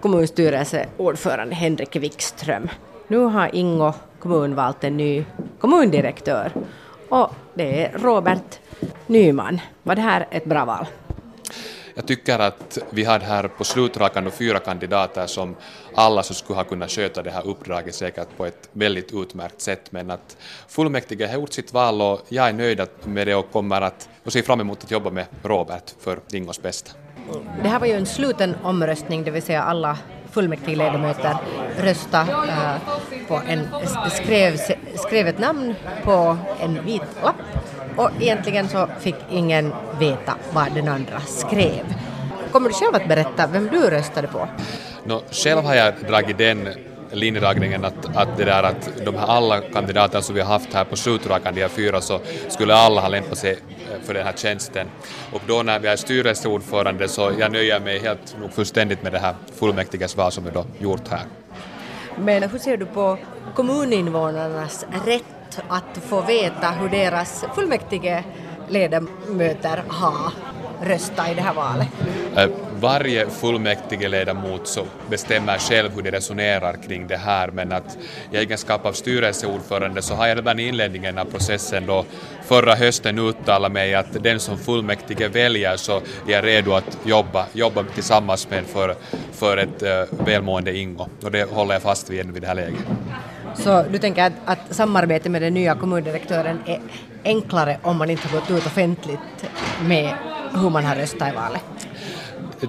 [0.00, 2.68] kommunstyrelseordförande Henrik Wikström.
[3.08, 5.24] Nu har Ingo kommun valt en ny
[5.60, 6.52] kommundirektör
[7.08, 8.60] och det är Robert
[9.06, 9.60] Nyman.
[9.82, 10.86] Var det här ett bra val?
[11.94, 15.56] Jag tycker att vi hade här på slutrakan fyra kandidater som
[15.94, 19.92] alla som skulle ha kunnat sköta det här uppdraget säkert på ett väldigt utmärkt sätt
[19.92, 20.36] men att
[20.68, 24.32] fullmäktige har gjort sitt val och jag är nöjd med det och kommer att och
[24.32, 27.05] ser fram emot att jobba med Robert för Ingos bästa.
[27.62, 29.98] Det här var ju en sluten omröstning, det vill säga alla
[30.30, 31.36] fullmäktigeledamöter
[31.80, 32.80] rösta äh, eh,
[33.28, 33.68] på en,
[34.10, 34.56] skrev,
[34.94, 37.36] skrev ett namn på en vit lapp
[37.96, 41.94] och egentligen så fick ingen veta vad den andra skrev.
[42.52, 44.48] Kommer du själv att berätta vem du röstade på?
[45.04, 46.68] No, själv har jag dragit den
[47.10, 50.84] linjedragningen att, att det där att de här alla kandidater som vi har haft här
[50.84, 53.58] på slutrakan, de här fyra, så skulle alla ha lämpat sig
[54.02, 54.86] för den här tjänsten.
[55.32, 59.18] Och då när vi är styrelseordförande så jag nöjer mig helt nog fullständigt med det
[59.18, 61.22] här fullmäktigesval som vi då gjort här.
[62.16, 63.18] Men hur ser du på
[63.54, 68.24] kommuninvånarnas rätt att få veta hur deras fullmäktige
[68.68, 70.32] ledamöter har
[70.82, 71.88] röstat i det här valet?
[72.80, 77.98] Varje fullmäktigeledamot så bestämmer själv hur de resonerar kring det här men att
[78.32, 82.04] i egenskap av styrelseordförande så har jag redan i inledningen av processen då
[82.44, 87.46] förra hösten uttalat mig att den som fullmäktige väljer så är jag redo att jobba,
[87.52, 88.94] jobba tillsammans med för,
[89.32, 92.86] för ett uh, välmående Ingo och det håller jag fast vid vid det här läget.
[93.54, 96.80] Så du tänker att, att samarbete med den nya kommundirektören är
[97.24, 99.20] enklare om man inte har gått ut offentligt
[99.88, 100.14] med
[100.54, 101.75] hur man har röstat i valet?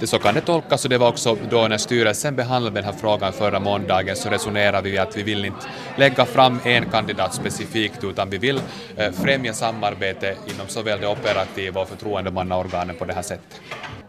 [0.07, 3.33] Så kan det tolkas och det var också då när styrelsen behandlade den här frågan
[3.33, 8.29] förra måndagen så resonerade vi att vi vill inte lägga fram en kandidat specifikt utan
[8.29, 8.61] vi vill
[8.97, 13.61] eh, främja samarbete inom såväl det operativa och förtroendemannaorganen på det här sättet.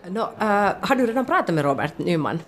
[0.09, 0.27] No, uh,
[0.81, 2.39] har du redan pratat med Robert Nyman?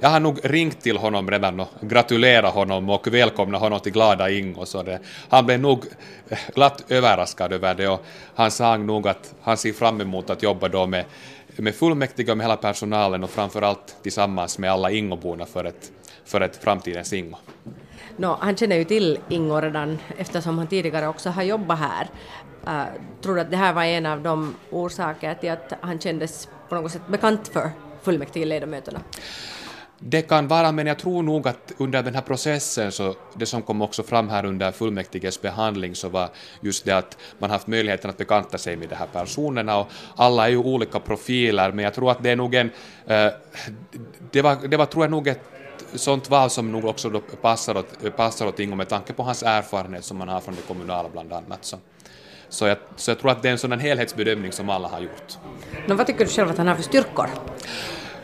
[0.00, 4.30] jag har nog ringt till honom redan och gratulerat honom och välkomnat honom till glada
[4.30, 4.66] Ingo.
[4.66, 5.84] Så det, han blev nog
[6.54, 8.04] glatt överraskad över det och
[8.34, 11.04] han sa nog att han ser fram emot att jobba då med,
[11.56, 15.92] med fullmäktige och med hela personalen och framförallt tillsammans med alla Ingoborna för ett,
[16.24, 17.36] för ett framtidens Ingo.
[18.16, 22.08] No, han känner ju till Ingo redan eftersom han tidigare också har jobbat här.
[22.66, 22.84] Uh,
[23.22, 26.74] tror du att det här var en av de orsaker till att han kändes på
[26.74, 27.70] något sätt bekant för
[28.02, 29.00] fullmäktigeledamöterna?
[30.02, 33.62] Det kan vara, men jag tror nog att under den här processen, så det som
[33.62, 36.28] kom också fram här under fullmäktiges behandling, så var
[36.60, 40.46] just det att man haft möjligheten att bekanta sig med de här personerna och alla
[40.46, 42.70] är ju olika profiler, men jag tror att det är nog en...
[43.06, 43.26] Eh,
[44.30, 45.40] det, var, det var, tror jag, nog ett
[45.94, 49.42] sånt val som nog också då passar, åt, passar åt Ingo med tanke på hans
[49.42, 51.64] erfarenhet som man har från det kommunala bland annat.
[51.64, 51.76] Så.
[52.48, 55.38] Så jag, så jag tror att det är en sådan helhetsbedömning som alla har gjort.
[55.86, 57.28] Men vad tycker du själv att han har för styrkor?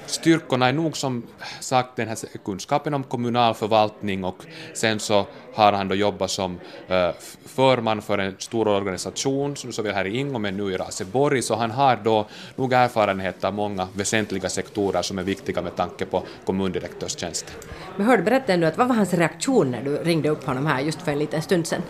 [0.06, 1.22] Styrkorna är nog som
[1.60, 4.44] sagt den här kunskapen om kommunal förvaltning och
[4.74, 6.52] sen så har han då jobbat som
[6.90, 7.10] uh,
[7.44, 11.54] förman för en stor organisation, som såväl här i Ingo men nu i Raseborg, så
[11.54, 16.22] han har då nog erfarenhet av många väsentliga sektorer som är viktiga med tanke på
[16.44, 17.54] kommundirektörstjänsten.
[17.96, 20.80] Men hörde, berätta ändå, att vad var hans reaktion när du ringde upp honom här
[20.80, 21.82] just för en liten stund sedan?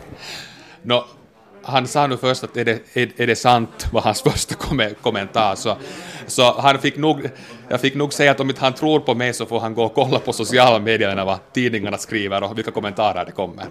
[0.83, 1.05] No,
[1.67, 4.55] han sa nu först att är det, är, är det sant, var hans första
[5.03, 5.55] kommentar.
[5.55, 5.77] Så,
[6.27, 7.31] så han fick nog,
[7.69, 9.85] jag fick nog säga att om inte han tror på mig så får han gå
[9.85, 13.65] och kolla på sociala medier vad tidningarna skriver och vilka kommentarer det kommer.